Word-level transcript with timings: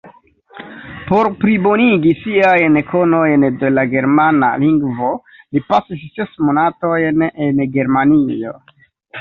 Por 1.09 1.27
plibonigi 1.41 2.13
siajn 2.21 2.79
konojn 2.93 3.45
de 3.65 3.71
la 3.75 3.83
germana 3.93 4.49
lingvo 4.65 5.13
li 5.37 5.63
pasis 5.69 6.09
ses 6.19 6.35
monatojn 6.49 7.27
en 7.49 7.65
Germanio. 7.79 8.59